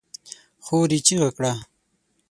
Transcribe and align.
خور 0.65 0.89
يې 0.95 0.99
چيغه 1.07 1.29
کړه! 1.37 1.53